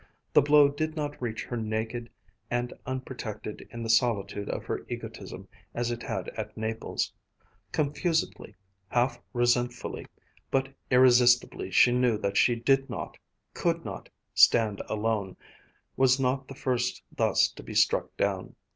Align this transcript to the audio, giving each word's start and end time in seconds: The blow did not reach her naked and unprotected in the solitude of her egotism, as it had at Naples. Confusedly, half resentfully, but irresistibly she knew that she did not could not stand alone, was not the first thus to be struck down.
The 0.33 0.41
blow 0.41 0.67
did 0.67 0.95
not 0.95 1.21
reach 1.21 1.43
her 1.43 1.55
naked 1.57 2.09
and 2.49 2.73
unprotected 2.87 3.67
in 3.69 3.83
the 3.83 3.89
solitude 3.91 4.49
of 4.49 4.65
her 4.65 4.83
egotism, 4.89 5.47
as 5.75 5.91
it 5.91 6.01
had 6.01 6.29
at 6.29 6.57
Naples. 6.57 7.13
Confusedly, 7.71 8.55
half 8.89 9.21
resentfully, 9.31 10.07
but 10.49 10.73
irresistibly 10.89 11.69
she 11.69 11.91
knew 11.91 12.17
that 12.17 12.35
she 12.35 12.55
did 12.55 12.89
not 12.89 13.15
could 13.53 13.85
not 13.85 14.09
stand 14.33 14.81
alone, 14.89 15.37
was 15.95 16.19
not 16.19 16.47
the 16.47 16.55
first 16.55 17.03
thus 17.15 17.47
to 17.49 17.61
be 17.61 17.75
struck 17.75 18.17
down. 18.17 18.55